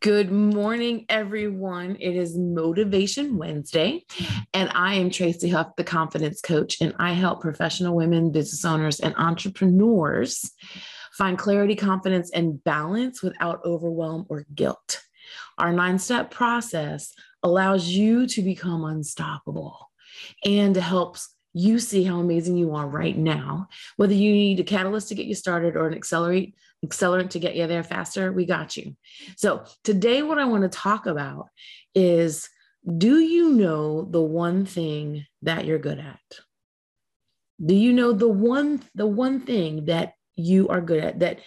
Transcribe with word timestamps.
Good 0.00 0.32
morning, 0.32 1.04
everyone. 1.10 1.98
It 2.00 2.16
is 2.16 2.34
Motivation 2.34 3.36
Wednesday, 3.36 4.06
and 4.54 4.70
I 4.74 4.94
am 4.94 5.10
Tracy 5.10 5.50
Huff, 5.50 5.76
the 5.76 5.84
confidence 5.84 6.40
coach, 6.40 6.80
and 6.80 6.94
I 6.98 7.12
help 7.12 7.42
professional 7.42 7.94
women, 7.94 8.32
business 8.32 8.64
owners, 8.64 9.00
and 9.00 9.14
entrepreneurs 9.18 10.52
find 11.12 11.36
clarity, 11.36 11.76
confidence, 11.76 12.30
and 12.30 12.64
balance 12.64 13.22
without 13.22 13.62
overwhelm 13.62 14.24
or 14.30 14.46
guilt. 14.54 15.02
Our 15.58 15.70
nine 15.70 15.98
step 15.98 16.30
process 16.30 17.12
allows 17.42 17.86
you 17.86 18.26
to 18.28 18.40
become 18.40 18.86
unstoppable 18.86 19.90
and 20.46 20.74
helps 20.76 21.28
you 21.52 21.78
see 21.78 22.04
how 22.04 22.20
amazing 22.20 22.56
you 22.56 22.74
are 22.74 22.86
right 22.86 23.16
now. 23.16 23.68
Whether 23.96 24.14
you 24.14 24.32
need 24.32 24.60
a 24.60 24.64
catalyst 24.64 25.08
to 25.08 25.14
get 25.14 25.26
you 25.26 25.34
started 25.34 25.76
or 25.76 25.86
an 25.86 25.94
accelerate 25.94 26.54
accelerant 26.84 27.30
to 27.30 27.38
get 27.38 27.56
you 27.56 27.66
there 27.66 27.82
faster, 27.82 28.32
we 28.32 28.46
got 28.46 28.76
you. 28.76 28.96
So, 29.36 29.64
today 29.84 30.22
what 30.22 30.38
I 30.38 30.46
want 30.46 30.62
to 30.62 30.68
talk 30.68 31.06
about 31.06 31.48
is 31.94 32.48
do 32.96 33.18
you 33.18 33.52
know 33.52 34.02
the 34.02 34.22
one 34.22 34.64
thing 34.64 35.26
that 35.42 35.66
you're 35.66 35.78
good 35.78 35.98
at? 35.98 36.20
Do 37.64 37.74
you 37.74 37.92
know 37.92 38.12
the 38.12 38.28
one 38.28 38.82
the 38.94 39.06
one 39.06 39.40
thing 39.40 39.86
that 39.86 40.14
you 40.36 40.68
are 40.68 40.80
good 40.80 41.04
at 41.04 41.18
that 41.20 41.40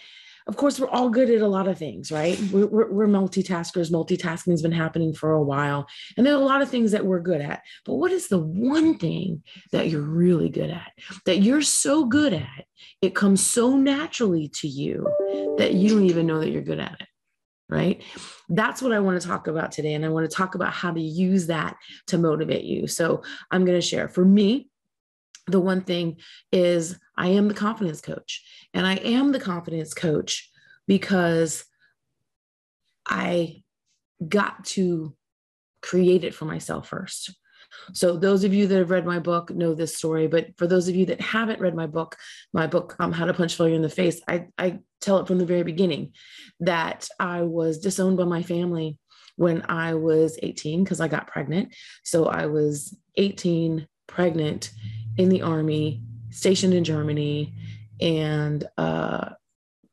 of 0.46 0.56
course, 0.56 0.78
we're 0.78 0.88
all 0.88 1.08
good 1.08 1.30
at 1.30 1.40
a 1.40 1.48
lot 1.48 1.68
of 1.68 1.78
things, 1.78 2.12
right? 2.12 2.38
We're, 2.52 2.66
we're, 2.66 2.92
we're, 2.92 3.06
multitaskers. 3.06 3.90
Multitasking 3.90 4.50
has 4.50 4.60
been 4.60 4.72
happening 4.72 5.14
for 5.14 5.32
a 5.32 5.42
while. 5.42 5.86
And 6.16 6.26
there 6.26 6.34
are 6.34 6.40
a 6.40 6.44
lot 6.44 6.60
of 6.60 6.68
things 6.68 6.90
that 6.90 7.06
we're 7.06 7.20
good 7.20 7.40
at. 7.40 7.62
But 7.86 7.94
what 7.94 8.12
is 8.12 8.28
the 8.28 8.38
one 8.38 8.98
thing 8.98 9.42
that 9.72 9.88
you're 9.88 10.02
really 10.02 10.50
good 10.50 10.68
at, 10.68 10.92
that 11.24 11.38
you're 11.38 11.62
so 11.62 12.04
good 12.04 12.34
at, 12.34 12.66
it 13.00 13.14
comes 13.14 13.42
so 13.42 13.76
naturally 13.76 14.48
to 14.56 14.68
you 14.68 15.06
that 15.58 15.74
you 15.74 15.88
don't 15.88 16.10
even 16.10 16.26
know 16.26 16.40
that 16.40 16.50
you're 16.50 16.62
good 16.62 16.80
at 16.80 17.00
it? 17.00 17.08
Right. 17.70 18.02
That's 18.50 18.82
what 18.82 18.92
I 18.92 19.00
want 19.00 19.20
to 19.20 19.26
talk 19.26 19.46
about 19.46 19.72
today. 19.72 19.94
And 19.94 20.04
I 20.04 20.10
want 20.10 20.30
to 20.30 20.36
talk 20.36 20.54
about 20.54 20.74
how 20.74 20.92
to 20.92 21.00
use 21.00 21.46
that 21.46 21.76
to 22.08 22.18
motivate 22.18 22.64
you. 22.64 22.86
So 22.86 23.22
I'm 23.50 23.64
going 23.64 23.80
to 23.80 23.86
share 23.86 24.08
for 24.08 24.24
me, 24.24 24.68
the 25.46 25.60
one 25.60 25.82
thing 25.82 26.16
is 26.52 26.98
I 27.16 27.28
am 27.28 27.48
the 27.48 27.54
confidence 27.54 28.00
coach. 28.00 28.42
And 28.72 28.86
I 28.86 28.94
am 28.96 29.32
the 29.32 29.40
confidence 29.40 29.94
coach 29.94 30.50
because 30.86 31.64
I 33.06 33.62
got 34.26 34.64
to 34.64 35.14
create 35.82 36.24
it 36.24 36.34
for 36.34 36.46
myself 36.46 36.88
first. 36.88 37.34
So 37.92 38.16
those 38.16 38.44
of 38.44 38.54
you 38.54 38.66
that 38.68 38.78
have 38.78 38.90
read 38.90 39.04
my 39.04 39.18
book 39.18 39.50
know 39.50 39.74
this 39.74 39.96
story, 39.96 40.28
but 40.28 40.56
for 40.56 40.66
those 40.66 40.88
of 40.88 40.94
you 40.94 41.06
that 41.06 41.20
haven't 41.20 41.60
read 41.60 41.74
my 41.74 41.86
book, 41.86 42.16
my 42.52 42.66
book, 42.66 42.96
um, 42.98 43.12
How 43.12 43.26
to 43.26 43.34
Punch 43.34 43.56
Failure 43.56 43.74
in 43.74 43.82
the 43.82 43.88
Face, 43.88 44.20
I, 44.28 44.46
I 44.56 44.78
tell 45.00 45.18
it 45.18 45.26
from 45.26 45.38
the 45.38 45.46
very 45.46 45.64
beginning 45.64 46.12
that 46.60 47.08
I 47.18 47.42
was 47.42 47.78
disowned 47.78 48.16
by 48.16 48.24
my 48.24 48.42
family 48.42 48.96
when 49.36 49.64
I 49.68 49.94
was 49.94 50.38
18 50.42 50.84
because 50.84 51.00
I 51.00 51.08
got 51.08 51.26
pregnant. 51.26 51.74
So 52.04 52.26
I 52.26 52.46
was 52.46 52.96
18, 53.16 53.86
pregnant, 54.06 54.70
in 55.16 55.28
the 55.28 55.42
army, 55.42 56.02
stationed 56.30 56.74
in 56.74 56.84
Germany, 56.84 57.54
and 58.00 58.64
uh, 58.76 59.30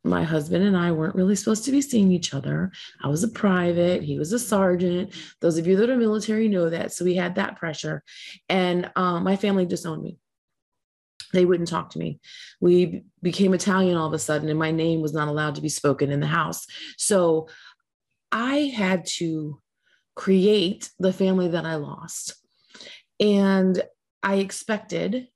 my 0.04 0.24
husband 0.24 0.64
and 0.64 0.76
I 0.76 0.92
weren't 0.92 1.16
really 1.16 1.36
supposed 1.36 1.66
to 1.66 1.72
be 1.72 1.82
seeing 1.82 2.12
each 2.12 2.34
other. 2.34 2.72
I 3.04 3.08
was 3.08 3.24
a 3.24 3.28
private, 3.28 4.04
he 4.04 4.18
was 4.18 4.34
a 4.34 4.40
sergeant. 4.40 5.14
Those 5.42 5.58
of 5.58 5.68
you 5.68 5.76
that 5.78 5.90
are 5.90 5.98
military 5.98 6.48
know 6.48 6.70
that. 6.70 6.92
So 6.92 7.06
we 7.06 7.16
had 7.16 7.36
that 7.36 7.58
pressure. 7.58 8.04
And 8.50 8.90
um, 8.96 9.24
my 9.24 9.36
family 9.36 9.66
disowned 9.66 10.02
me. 10.02 10.18
They 11.34 11.46
wouldn't 11.46 11.70
talk 11.70 11.92
to 11.92 12.00
me. 12.00 12.20
We 12.60 13.04
became 13.22 13.54
Italian 13.54 13.96
all 13.96 14.08
of 14.08 14.14
a 14.14 14.20
sudden, 14.20 14.50
and 14.50 14.60
my 14.60 14.72
name 14.72 15.02
was 15.02 15.14
not 15.14 15.28
allowed 15.28 15.56
to 15.56 15.62
be 15.62 15.70
spoken 15.70 16.12
in 16.12 16.20
the 16.20 16.28
house. 16.28 16.66
So 16.98 17.48
I 18.32 18.74
had 18.76 19.06
to 19.18 19.60
create 20.16 20.90
the 21.00 21.14
family 21.14 21.50
that 21.50 21.66
I 21.66 21.76
lost. 21.76 22.36
And 23.20 23.82
I 24.24 24.36
expected 24.36 25.28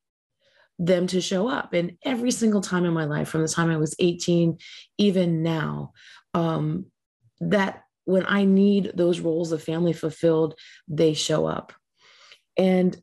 them 0.77 1.07
to 1.07 1.21
show 1.21 1.47
up. 1.47 1.73
And 1.73 1.97
every 2.03 2.31
single 2.31 2.61
time 2.61 2.85
in 2.85 2.93
my 2.93 3.05
life, 3.05 3.29
from 3.29 3.41
the 3.41 3.47
time 3.47 3.71
I 3.71 3.77
was 3.77 3.95
18, 3.99 4.57
even 4.97 5.41
now, 5.41 5.93
um, 6.33 6.87
that 7.39 7.83
when 8.05 8.25
I 8.27 8.45
need 8.45 8.91
those 8.93 9.19
roles 9.19 9.51
of 9.51 9.63
family 9.63 9.93
fulfilled, 9.93 10.55
they 10.87 11.13
show 11.13 11.45
up. 11.45 11.73
And 12.57 12.95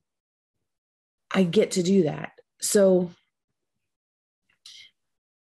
I 1.35 1.45
get 1.45 1.73
to 1.73 1.83
do 1.83 2.05
that. 2.05 2.33
So 2.61 3.11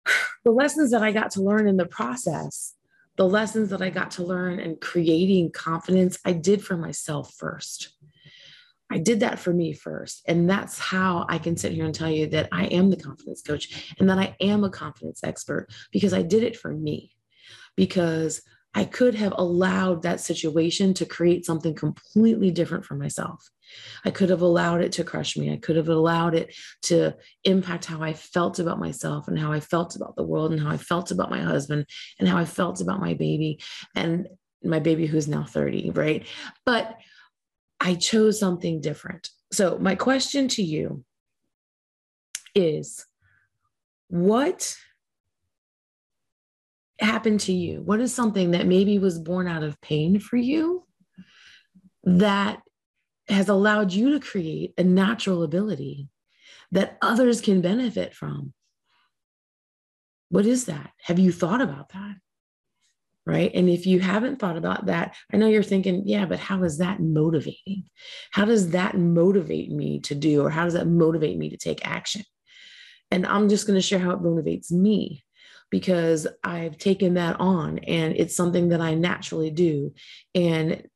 the 0.44 0.50
lessons 0.50 0.90
that 0.90 1.02
I 1.02 1.12
got 1.12 1.32
to 1.32 1.42
learn 1.42 1.68
in 1.68 1.76
the 1.76 1.86
process, 1.86 2.74
the 3.16 3.28
lessons 3.28 3.70
that 3.70 3.82
I 3.82 3.90
got 3.90 4.12
to 4.12 4.24
learn 4.24 4.58
in 4.58 4.76
creating 4.76 5.52
confidence, 5.52 6.18
I 6.24 6.32
did 6.32 6.64
for 6.64 6.76
myself 6.76 7.34
first. 7.38 7.92
I 8.90 8.98
did 8.98 9.20
that 9.20 9.38
for 9.38 9.52
me 9.52 9.72
first. 9.72 10.22
And 10.26 10.48
that's 10.48 10.78
how 10.78 11.26
I 11.28 11.38
can 11.38 11.56
sit 11.56 11.72
here 11.72 11.84
and 11.84 11.94
tell 11.94 12.10
you 12.10 12.26
that 12.28 12.48
I 12.52 12.66
am 12.66 12.90
the 12.90 12.96
confidence 12.96 13.42
coach 13.42 13.94
and 13.98 14.08
that 14.08 14.18
I 14.18 14.36
am 14.40 14.64
a 14.64 14.70
confidence 14.70 15.20
expert 15.24 15.68
because 15.90 16.12
I 16.12 16.22
did 16.22 16.42
it 16.42 16.56
for 16.56 16.72
me. 16.72 17.12
Because 17.76 18.42
I 18.74 18.84
could 18.84 19.14
have 19.14 19.32
allowed 19.38 20.02
that 20.02 20.20
situation 20.20 20.92
to 20.94 21.06
create 21.06 21.46
something 21.46 21.74
completely 21.74 22.50
different 22.50 22.84
for 22.84 22.94
myself. 22.94 23.50
I 24.04 24.10
could 24.10 24.28
have 24.28 24.42
allowed 24.42 24.82
it 24.82 24.92
to 24.92 25.04
crush 25.04 25.34
me. 25.34 25.50
I 25.50 25.56
could 25.56 25.76
have 25.76 25.88
allowed 25.88 26.34
it 26.34 26.54
to 26.82 27.16
impact 27.44 27.86
how 27.86 28.02
I 28.02 28.12
felt 28.12 28.58
about 28.58 28.78
myself 28.78 29.28
and 29.28 29.38
how 29.38 29.50
I 29.50 29.60
felt 29.60 29.96
about 29.96 30.14
the 30.14 30.24
world 30.24 30.52
and 30.52 30.60
how 30.60 30.70
I 30.70 30.76
felt 30.76 31.10
about 31.10 31.30
my 31.30 31.40
husband 31.40 31.86
and 32.18 32.28
how 32.28 32.36
I 32.36 32.44
felt 32.44 32.82
about 32.82 33.00
my 33.00 33.14
baby 33.14 33.60
and 33.94 34.28
my 34.62 34.78
baby 34.78 35.06
who's 35.06 35.26
now 35.26 35.44
30, 35.44 35.92
right? 35.92 36.26
But 36.66 36.98
I 37.80 37.94
chose 37.94 38.38
something 38.38 38.80
different. 38.80 39.30
So, 39.52 39.78
my 39.78 39.94
question 39.94 40.48
to 40.48 40.62
you 40.62 41.04
is 42.54 43.04
what 44.08 44.76
happened 46.98 47.40
to 47.40 47.52
you? 47.52 47.82
What 47.82 48.00
is 48.00 48.14
something 48.14 48.52
that 48.52 48.66
maybe 48.66 48.98
was 48.98 49.18
born 49.18 49.46
out 49.46 49.62
of 49.62 49.80
pain 49.80 50.18
for 50.18 50.36
you 50.36 50.84
that 52.04 52.62
has 53.28 53.48
allowed 53.48 53.92
you 53.92 54.12
to 54.12 54.20
create 54.20 54.72
a 54.78 54.84
natural 54.84 55.42
ability 55.42 56.08
that 56.72 56.96
others 57.02 57.40
can 57.40 57.60
benefit 57.60 58.14
from? 58.14 58.52
What 60.28 60.46
is 60.46 60.64
that? 60.64 60.90
Have 61.02 61.18
you 61.18 61.30
thought 61.30 61.60
about 61.60 61.90
that? 61.90 62.16
Right? 63.26 63.50
And 63.54 63.68
if 63.68 63.86
you 63.86 63.98
haven't 63.98 64.38
thought 64.38 64.56
about 64.56 64.86
that, 64.86 65.16
I 65.32 65.36
know 65.36 65.48
you're 65.48 65.62
thinking, 65.62 66.02
yeah, 66.06 66.26
but 66.26 66.38
how 66.38 66.62
is 66.62 66.78
that 66.78 67.00
motivating? 67.00 67.84
How 68.30 68.44
does 68.44 68.70
that 68.70 68.96
motivate 68.96 69.70
me 69.70 70.00
to 70.00 70.14
do, 70.14 70.42
or 70.42 70.50
how 70.50 70.64
does 70.64 70.74
that 70.74 70.86
motivate 70.86 71.36
me 71.36 71.50
to 71.50 71.56
take 71.56 71.86
action? 71.86 72.22
And 73.10 73.26
I'm 73.26 73.48
just 73.48 73.66
going 73.66 73.76
to 73.76 73.82
share 73.82 73.98
how 73.98 74.12
it 74.12 74.22
motivates 74.22 74.70
me 74.70 75.24
because 75.70 76.26
I've 76.44 76.78
taken 76.78 77.14
that 77.14 77.40
on 77.40 77.78
and 77.80 78.14
it's 78.16 78.36
something 78.36 78.68
that 78.68 78.80
I 78.80 78.94
naturally 78.94 79.50
do. 79.50 79.94
And 80.34 80.86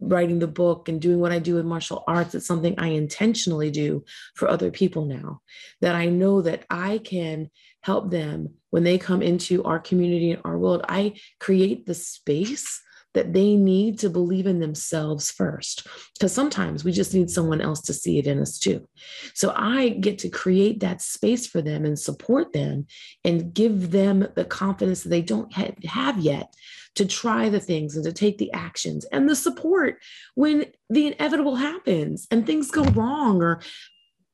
writing 0.00 0.38
the 0.38 0.46
book 0.46 0.88
and 0.88 1.00
doing 1.00 1.20
what 1.20 1.32
I 1.32 1.38
do 1.38 1.58
in 1.58 1.66
martial 1.66 2.04
arts, 2.06 2.34
it's 2.34 2.46
something 2.46 2.74
I 2.78 2.88
intentionally 2.88 3.70
do 3.70 4.04
for 4.34 4.48
other 4.48 4.70
people 4.70 5.06
now. 5.06 5.40
That 5.80 5.94
I 5.94 6.06
know 6.06 6.42
that 6.42 6.64
I 6.70 6.98
can 6.98 7.50
help 7.80 8.10
them 8.10 8.54
when 8.70 8.84
they 8.84 8.98
come 8.98 9.22
into 9.22 9.64
our 9.64 9.78
community 9.78 10.32
and 10.32 10.42
our 10.44 10.58
world. 10.58 10.84
I 10.88 11.14
create 11.40 11.86
the 11.86 11.94
space 11.94 12.82
that 13.16 13.32
they 13.32 13.56
need 13.56 13.98
to 13.98 14.10
believe 14.10 14.46
in 14.46 14.60
themselves 14.60 15.30
first. 15.30 15.86
Because 16.12 16.32
sometimes 16.32 16.84
we 16.84 16.92
just 16.92 17.14
need 17.14 17.30
someone 17.30 17.62
else 17.62 17.80
to 17.82 17.94
see 17.94 18.18
it 18.18 18.26
in 18.26 18.38
us 18.38 18.58
too. 18.58 18.86
So 19.32 19.54
I 19.56 19.88
get 19.88 20.18
to 20.20 20.28
create 20.28 20.80
that 20.80 21.00
space 21.00 21.46
for 21.46 21.62
them 21.62 21.86
and 21.86 21.98
support 21.98 22.52
them 22.52 22.86
and 23.24 23.54
give 23.54 23.90
them 23.90 24.28
the 24.34 24.44
confidence 24.44 25.02
that 25.02 25.08
they 25.08 25.22
don't 25.22 25.50
have 25.54 26.18
yet 26.18 26.54
to 26.96 27.06
try 27.06 27.48
the 27.48 27.60
things 27.60 27.96
and 27.96 28.04
to 28.04 28.12
take 28.12 28.36
the 28.36 28.52
actions 28.52 29.06
and 29.06 29.28
the 29.28 29.36
support 29.36 29.98
when 30.34 30.66
the 30.90 31.06
inevitable 31.06 31.56
happens 31.56 32.26
and 32.30 32.44
things 32.44 32.70
go 32.70 32.84
wrong 32.84 33.42
or 33.42 33.60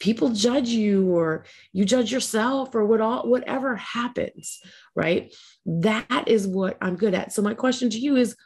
people 0.00 0.31
judge 0.31 0.69
you 0.69 1.14
or 1.14 1.44
you 1.73 1.85
judge 1.85 2.11
yourself 2.11 2.75
or 2.75 2.85
what 2.85 3.00
all 3.00 3.28
whatever 3.28 3.76
happens 3.76 4.61
right 4.96 5.32
that 5.64 6.25
is 6.26 6.46
what 6.46 6.76
i'm 6.81 6.96
good 6.96 7.14
at 7.14 7.32
so 7.32 7.40
my 7.40 7.55
question 7.55 7.88
to 7.88 7.99
you 7.99 8.17
is 8.17 8.37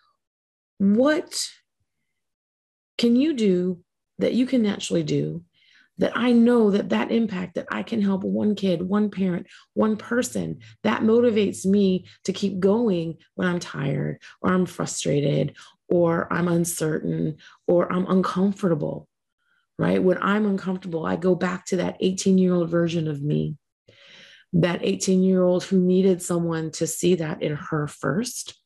what 0.78 1.48
can 2.98 3.16
you 3.16 3.34
do 3.34 3.80
that 4.18 4.32
you 4.32 4.46
can 4.46 4.62
naturally 4.62 5.02
do 5.02 5.44
that 5.98 6.12
I 6.14 6.32
know 6.32 6.70
that 6.70 6.90
that 6.90 7.10
impact 7.10 7.54
that 7.54 7.66
I 7.70 7.82
can 7.82 8.02
help 8.02 8.22
one 8.22 8.54
kid, 8.54 8.82
one 8.82 9.10
parent, 9.10 9.46
one 9.74 9.96
person, 9.96 10.60
that 10.82 11.02
motivates 11.02 11.64
me 11.64 12.06
to 12.24 12.32
keep 12.32 12.60
going 12.60 13.16
when 13.34 13.48
I'm 13.48 13.60
tired 13.60 14.20
or 14.42 14.52
I'm 14.52 14.66
frustrated 14.66 15.56
or 15.88 16.30
I'm 16.32 16.48
uncertain 16.48 17.38
or 17.66 17.90
I'm 17.90 18.06
uncomfortable, 18.10 19.08
right? 19.78 20.02
When 20.02 20.18
I'm 20.20 20.44
uncomfortable, 20.44 21.06
I 21.06 21.16
go 21.16 21.34
back 21.34 21.66
to 21.66 21.76
that 21.76 21.96
18 22.00 22.36
year 22.36 22.54
old 22.54 22.68
version 22.68 23.08
of 23.08 23.22
me, 23.22 23.56
that 24.52 24.80
18 24.82 25.22
year 25.22 25.42
old 25.42 25.64
who 25.64 25.78
needed 25.78 26.20
someone 26.20 26.72
to 26.72 26.86
see 26.86 27.14
that 27.16 27.42
in 27.42 27.56
her 27.56 27.86
first 27.86 28.60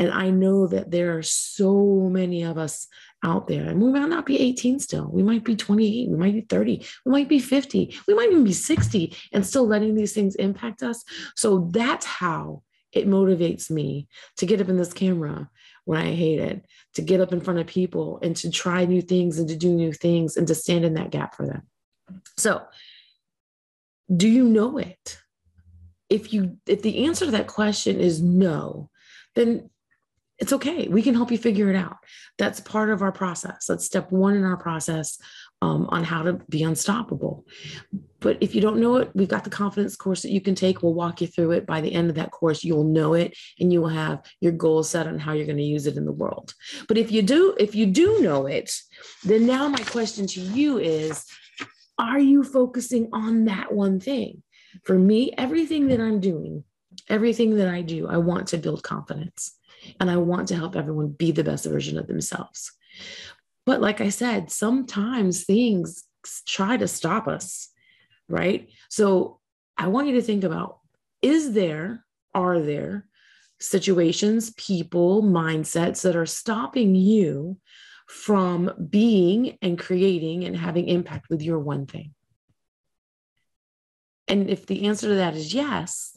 And 0.00 0.10
I 0.10 0.30
know 0.30 0.66
that 0.66 0.90
there 0.90 1.18
are 1.18 1.22
so 1.22 2.08
many 2.10 2.42
of 2.42 2.56
us 2.56 2.88
out 3.22 3.46
there, 3.48 3.66
and 3.66 3.82
we 3.82 3.90
might 3.90 4.08
not 4.08 4.24
be 4.24 4.40
18 4.40 4.78
still. 4.78 5.10
We 5.12 5.22
might 5.22 5.44
be 5.44 5.54
28, 5.54 6.08
we 6.08 6.16
might 6.16 6.32
be 6.32 6.40
30, 6.40 6.86
we 7.04 7.12
might 7.12 7.28
be 7.28 7.38
50, 7.38 7.98
we 8.08 8.14
might 8.14 8.30
even 8.30 8.42
be 8.42 8.54
60, 8.54 9.14
and 9.34 9.46
still 9.46 9.66
letting 9.66 9.94
these 9.94 10.14
things 10.14 10.36
impact 10.36 10.82
us. 10.82 11.04
So 11.36 11.68
that's 11.70 12.06
how 12.06 12.62
it 12.92 13.06
motivates 13.06 13.70
me 13.70 14.08
to 14.38 14.46
get 14.46 14.62
up 14.62 14.70
in 14.70 14.78
this 14.78 14.94
camera 14.94 15.50
when 15.84 16.00
I 16.00 16.14
hate 16.14 16.40
it, 16.40 16.64
to 16.94 17.02
get 17.02 17.20
up 17.20 17.34
in 17.34 17.42
front 17.42 17.60
of 17.60 17.66
people 17.66 18.20
and 18.22 18.34
to 18.36 18.50
try 18.50 18.86
new 18.86 19.02
things 19.02 19.38
and 19.38 19.50
to 19.50 19.56
do 19.56 19.68
new 19.68 19.92
things 19.92 20.38
and 20.38 20.48
to 20.48 20.54
stand 20.54 20.86
in 20.86 20.94
that 20.94 21.10
gap 21.10 21.34
for 21.34 21.46
them. 21.46 21.64
So, 22.38 22.62
do 24.16 24.26
you 24.26 24.48
know 24.48 24.78
it? 24.78 25.18
If 26.08 26.32
you 26.32 26.56
if 26.66 26.80
the 26.80 27.04
answer 27.04 27.26
to 27.26 27.32
that 27.32 27.48
question 27.48 28.00
is 28.00 28.22
no, 28.22 28.88
then 29.34 29.68
it's 30.40 30.54
okay. 30.54 30.88
We 30.88 31.02
can 31.02 31.14
help 31.14 31.30
you 31.30 31.36
figure 31.36 31.68
it 31.68 31.76
out. 31.76 31.98
That's 32.38 32.60
part 32.60 32.88
of 32.88 33.02
our 33.02 33.12
process. 33.12 33.66
That's 33.66 33.84
step 33.84 34.10
one 34.10 34.34
in 34.34 34.44
our 34.44 34.56
process 34.56 35.18
um, 35.60 35.86
on 35.90 36.02
how 36.02 36.22
to 36.22 36.34
be 36.48 36.62
unstoppable. 36.62 37.44
But 38.20 38.38
if 38.40 38.54
you 38.54 38.62
don't 38.62 38.80
know 38.80 38.96
it, 38.96 39.10
we've 39.14 39.28
got 39.28 39.44
the 39.44 39.50
confidence 39.50 39.96
course 39.96 40.22
that 40.22 40.30
you 40.30 40.40
can 40.40 40.54
take. 40.54 40.82
We'll 40.82 40.94
walk 40.94 41.20
you 41.20 41.26
through 41.26 41.52
it. 41.52 41.66
By 41.66 41.82
the 41.82 41.92
end 41.92 42.08
of 42.08 42.16
that 42.16 42.30
course, 42.30 42.64
you'll 42.64 42.84
know 42.84 43.12
it 43.12 43.36
and 43.58 43.70
you 43.70 43.82
will 43.82 43.90
have 43.90 44.22
your 44.40 44.52
goals 44.52 44.88
set 44.88 45.06
on 45.06 45.18
how 45.18 45.32
you're 45.32 45.46
going 45.46 45.58
to 45.58 45.62
use 45.62 45.86
it 45.86 45.98
in 45.98 46.06
the 46.06 46.12
world. 46.12 46.54
But 46.88 46.96
if 46.96 47.12
you 47.12 47.20
do, 47.20 47.54
if 47.58 47.74
you 47.74 47.84
do 47.84 48.20
know 48.20 48.46
it, 48.46 48.74
then 49.24 49.46
now 49.46 49.68
my 49.68 49.82
question 49.82 50.26
to 50.28 50.40
you 50.40 50.78
is 50.78 51.26
are 51.98 52.20
you 52.20 52.44
focusing 52.44 53.10
on 53.12 53.44
that 53.44 53.72
one 53.72 54.00
thing? 54.00 54.42
For 54.84 54.98
me, 54.98 55.34
everything 55.36 55.88
that 55.88 56.00
I'm 56.00 56.20
doing, 56.20 56.64
everything 57.10 57.56
that 57.56 57.68
I 57.68 57.82
do, 57.82 58.08
I 58.08 58.16
want 58.16 58.48
to 58.48 58.58
build 58.58 58.82
confidence 58.82 59.54
and 59.98 60.10
I 60.10 60.16
want 60.16 60.48
to 60.48 60.56
help 60.56 60.76
everyone 60.76 61.08
be 61.08 61.32
the 61.32 61.44
best 61.44 61.64
version 61.64 61.98
of 61.98 62.06
themselves. 62.06 62.72
But 63.66 63.80
like 63.80 64.00
I 64.00 64.08
said, 64.08 64.50
sometimes 64.50 65.44
things 65.44 66.04
try 66.46 66.76
to 66.76 66.88
stop 66.88 67.28
us, 67.28 67.68
right? 68.28 68.68
So 68.88 69.40
I 69.76 69.88
want 69.88 70.08
you 70.08 70.14
to 70.14 70.22
think 70.22 70.44
about 70.44 70.78
is 71.22 71.52
there, 71.52 72.04
are 72.34 72.60
there 72.60 73.06
situations, 73.58 74.52
people, 74.56 75.22
mindsets 75.22 76.02
that 76.02 76.16
are 76.16 76.26
stopping 76.26 76.94
you 76.94 77.58
from 78.06 78.72
being 78.90 79.58
and 79.62 79.78
creating 79.78 80.44
and 80.44 80.56
having 80.56 80.88
impact 80.88 81.28
with 81.30 81.42
your 81.42 81.58
one 81.58 81.86
thing? 81.86 82.14
And 84.26 84.48
if 84.48 84.66
the 84.66 84.86
answer 84.86 85.08
to 85.08 85.14
that 85.16 85.34
is 85.34 85.52
yes, 85.52 86.16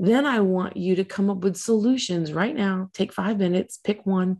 then 0.00 0.24
I 0.24 0.40
want 0.40 0.76
you 0.76 0.96
to 0.96 1.04
come 1.04 1.28
up 1.28 1.38
with 1.38 1.56
solutions 1.56 2.32
right 2.32 2.54
now. 2.54 2.90
Take 2.94 3.12
five 3.12 3.38
minutes, 3.38 3.78
pick 3.78 4.06
one, 4.06 4.38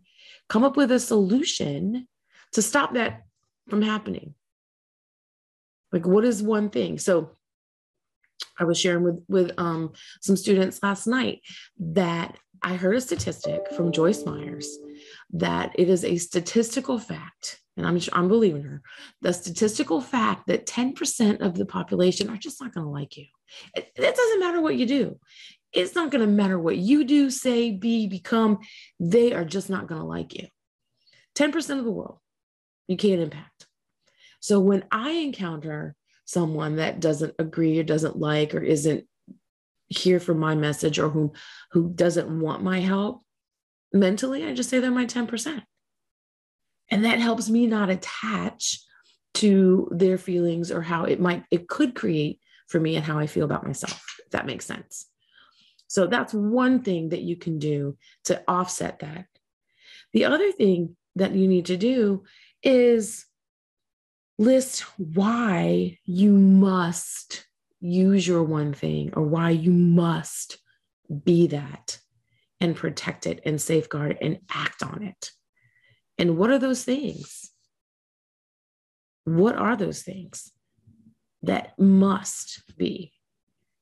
come 0.48 0.64
up 0.64 0.76
with 0.76 0.90
a 0.90 0.98
solution 0.98 2.08
to 2.52 2.62
stop 2.62 2.94
that 2.94 3.22
from 3.68 3.82
happening. 3.82 4.34
Like, 5.92 6.06
what 6.06 6.24
is 6.24 6.42
one 6.42 6.70
thing? 6.70 6.98
So, 6.98 7.32
I 8.58 8.64
was 8.64 8.78
sharing 8.78 9.02
with 9.02 9.22
with 9.28 9.52
um, 9.58 9.92
some 10.20 10.36
students 10.36 10.82
last 10.82 11.06
night 11.06 11.40
that 11.78 12.36
I 12.62 12.74
heard 12.74 12.96
a 12.96 13.00
statistic 13.00 13.72
from 13.74 13.92
Joyce 13.92 14.24
Myers 14.24 14.78
that 15.32 15.72
it 15.78 15.88
is 15.88 16.04
a 16.04 16.16
statistical 16.16 16.98
fact, 16.98 17.60
and 17.84 17.88
I'm 17.88 18.00
I'm 18.12 18.28
believing 18.28 18.62
her. 18.62 18.82
The 19.22 19.32
statistical 19.32 20.00
fact 20.00 20.46
that 20.46 20.66
10% 20.66 21.40
of 21.40 21.54
the 21.54 21.66
population 21.66 22.28
are 22.30 22.36
just 22.36 22.60
not 22.60 22.74
going 22.74 22.84
to 22.84 22.90
like 22.90 23.16
you. 23.16 23.26
It, 23.74 23.90
it 23.96 24.14
doesn't 24.16 24.40
matter 24.40 24.60
what 24.60 24.76
you 24.76 24.86
do. 24.86 25.18
It's 25.72 25.94
not 25.94 26.10
going 26.10 26.20
to 26.20 26.26
matter 26.26 26.58
what 26.58 26.76
you 26.76 27.04
do, 27.04 27.30
say, 27.30 27.70
be, 27.70 28.08
become. 28.08 28.58
They 28.98 29.32
are 29.32 29.44
just 29.44 29.70
not 29.70 29.86
going 29.86 30.00
to 30.00 30.06
like 30.06 30.34
you. 30.34 30.48
10% 31.36 31.78
of 31.78 31.84
the 31.84 31.90
world 31.90 32.18
you 32.88 32.96
can't 32.96 33.20
impact. 33.20 33.66
So 34.40 34.58
when 34.58 34.84
I 34.90 35.10
encounter 35.10 35.94
someone 36.24 36.76
that 36.76 37.00
doesn't 37.00 37.34
agree 37.38 37.78
or 37.78 37.84
doesn't 37.84 38.18
like 38.18 38.54
or 38.54 38.60
isn't 38.60 39.04
here 39.88 40.20
for 40.20 40.34
my 40.34 40.54
message 40.54 40.98
or 40.98 41.08
who 41.08 41.32
who 41.72 41.90
doesn't 41.92 42.40
want 42.40 42.62
my 42.62 42.78
help 42.78 43.22
mentally 43.92 44.44
i 44.44 44.54
just 44.54 44.70
say 44.70 44.78
they're 44.78 44.92
my 44.92 45.04
10% 45.04 45.62
and 46.90 47.04
that 47.04 47.18
helps 47.18 47.48
me 47.48 47.66
not 47.66 47.90
attach 47.90 48.80
to 49.34 49.88
their 49.92 50.18
feelings 50.18 50.70
or 50.70 50.82
how 50.82 51.04
it 51.04 51.20
might 51.20 51.44
it 51.50 51.68
could 51.68 51.94
create 51.94 52.40
for 52.66 52.80
me 52.80 52.96
and 52.96 53.04
how 53.04 53.18
i 53.18 53.26
feel 53.26 53.44
about 53.44 53.66
myself 53.66 54.18
if 54.24 54.30
that 54.30 54.46
makes 54.46 54.64
sense 54.64 55.06
so 55.86 56.06
that's 56.06 56.32
one 56.32 56.82
thing 56.82 57.08
that 57.10 57.22
you 57.22 57.36
can 57.36 57.58
do 57.58 57.96
to 58.24 58.42
offset 58.48 58.98
that 59.00 59.26
the 60.12 60.24
other 60.24 60.52
thing 60.52 60.96
that 61.16 61.32
you 61.32 61.46
need 61.46 61.66
to 61.66 61.76
do 61.76 62.24
is 62.62 63.26
list 64.38 64.80
why 64.96 65.98
you 66.04 66.32
must 66.32 67.46
use 67.80 68.26
your 68.26 68.42
one 68.42 68.72
thing 68.72 69.12
or 69.14 69.22
why 69.22 69.50
you 69.50 69.70
must 69.70 70.58
be 71.24 71.46
that 71.48 71.98
and 72.60 72.76
protect 72.76 73.26
it 73.26 73.40
and 73.44 73.60
safeguard 73.60 74.12
it 74.12 74.18
and 74.20 74.38
act 74.50 74.82
on 74.82 75.02
it. 75.02 75.30
And 76.20 76.36
what 76.36 76.50
are 76.50 76.58
those 76.58 76.84
things? 76.84 77.50
What 79.24 79.56
are 79.56 79.74
those 79.74 80.02
things 80.02 80.52
that 81.42 81.78
must 81.78 82.62
be? 82.76 83.14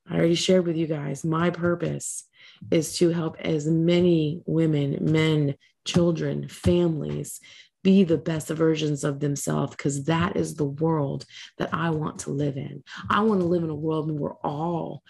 I 0.09 0.15
already 0.15 0.37
shared 0.37 0.65
with 0.65 0.77
you 0.77 0.87
guys 0.87 1.25
my 1.25 1.51
purpose 1.51 2.29
is 2.71 2.97
to 2.99 3.11
help 3.11 3.37
as 3.41 3.67
many 3.67 4.41
women, 4.47 4.99
men, 5.01 5.57
children, 5.85 6.47
families 6.47 7.41
be 7.83 8.05
the 8.05 8.19
best 8.19 8.49
versions 8.49 9.03
of 9.03 9.19
themselves 9.19 9.73
because 9.73 10.05
that 10.05 10.37
is 10.37 10.55
the 10.55 10.65
world 10.65 11.25
that 11.59 11.71
I 11.73 11.91
want 11.91 12.21
to 12.21 12.31
live 12.31 12.57
in. 12.57 12.85
I 13.11 13.23
want 13.23 13.41
to 13.41 13.47
live 13.47 13.65
in 13.65 13.71
a 13.71 13.75
world 13.75 14.13
where 14.13 14.31
we're 14.31 14.49
all 14.49 15.03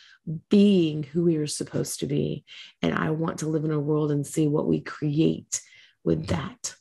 being 0.48 1.02
who 1.02 1.24
we 1.24 1.36
are 1.36 1.46
supposed 1.46 2.00
to 2.00 2.06
be. 2.06 2.44
And 2.80 2.94
I 2.94 3.10
want 3.10 3.40
to 3.40 3.48
live 3.48 3.66
in 3.66 3.70
a 3.70 3.78
world 3.78 4.12
and 4.12 4.26
see 4.26 4.48
what 4.48 4.66
we 4.66 4.80
create 4.80 5.60
with 6.04 6.28
that. 6.28 6.74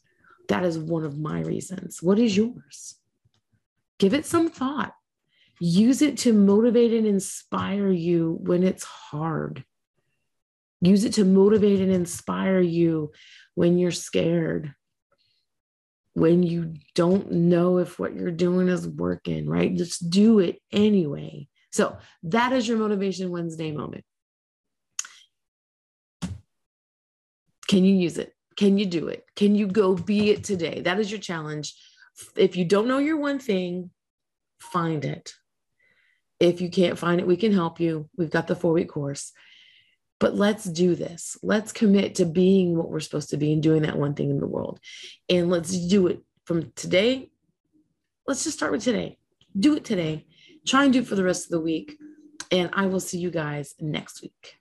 That 0.48 0.64
is 0.64 0.78
one 0.78 1.04
of 1.04 1.20
my 1.20 1.42
reasons. 1.42 2.02
What 2.02 2.20
is 2.20 2.36
yours? 2.36 2.96
Give 4.00 4.14
it 4.14 4.26
some 4.26 4.50
thought. 4.50 4.94
Use 5.60 6.02
it 6.02 6.18
to 6.20 6.34
motivate 6.34 6.94
and 6.94 7.08
inspire 7.08 7.90
you 7.92 8.38
when 8.42 8.64
it's 8.64 8.84
hard. 8.84 9.66
Use 10.82 11.04
it 11.04 11.14
to 11.14 11.26
motivate 11.26 11.82
and 11.82 11.92
inspire 11.92 12.62
you 12.62 13.12
when 13.56 13.78
you're 13.78 13.92
scared 13.92 14.76
when 16.18 16.42
you 16.42 16.74
don't 16.96 17.32
know 17.32 17.78
if 17.78 18.00
what 18.00 18.16
you're 18.16 18.32
doing 18.32 18.70
is 18.70 18.88
working, 18.88 19.48
right? 19.48 19.76
Just 19.76 20.10
do 20.10 20.40
it 20.40 20.60
anyway. 20.72 21.48
So 21.72 21.96
that 22.24 22.54
is 22.54 22.68
your 22.68 22.80
Motivation 22.80 23.30
Wednesday 23.30 23.72
moment. 23.72 24.04
Can 27.68 27.86
you 27.86 27.94
use 27.94 28.18
it? 28.18 28.34
Can 28.58 28.78
you 28.78 28.88
do 28.88 29.08
it? 29.08 29.26
Can 29.36 29.56
you 29.56 29.68
go 29.68 29.96
be 29.96 30.32
it 30.32 30.44
today? 30.44 30.82
That 30.82 31.00
is 31.00 31.12
your 31.12 31.20
challenge. 31.20 31.76
If 32.36 32.58
you 32.58 32.66
don't 32.66 32.88
know 32.88 32.98
your 32.98 33.18
one 33.18 33.40
thing, 33.40 33.92
find 34.60 35.06
it. 35.06 35.34
If 36.40 36.60
you 36.60 36.70
can't 36.70 36.98
find 36.98 37.20
it, 37.20 37.28
we 37.28 37.38
can 37.38 37.54
help 37.54 37.80
you. 37.80 38.10
We've 38.18 38.32
got 38.32 38.48
the 38.48 38.56
four 38.56 38.74
week 38.74 38.90
course. 38.90 39.32
But 40.20 40.36
let's 40.36 40.64
do 40.64 40.96
this. 40.96 41.38
Let's 41.44 41.72
commit 41.72 42.16
to 42.16 42.26
being 42.26 42.76
what 42.76 42.90
we're 42.90 43.00
supposed 43.00 43.30
to 43.30 43.38
be 43.38 43.54
and 43.54 43.62
doing 43.62 43.84
that 43.84 43.98
one 43.98 44.16
thing 44.16 44.32
in 44.32 44.40
the 44.40 44.48
world. 44.48 44.80
And 45.30 45.50
let's 45.50 45.78
do 45.88 46.08
it 46.08 46.24
from 46.46 46.72
today. 46.76 47.30
Let's 48.26 48.44
just 48.44 48.58
start 48.58 48.72
with 48.72 48.84
today. 48.84 49.20
Do 49.58 49.76
it 49.76 49.86
today. 49.86 50.26
Try 50.66 50.86
and 50.86 50.94
do 50.94 51.00
it 51.00 51.08
for 51.08 51.16
the 51.16 51.24
rest 51.24 51.46
of 51.46 51.52
the 51.52 51.60
week. 51.60 51.98
And 52.52 52.72
I 52.74 52.88
will 52.88 53.00
see 53.00 53.20
you 53.20 53.30
guys 53.30 53.76
next 53.80 54.24
week. 54.24 54.56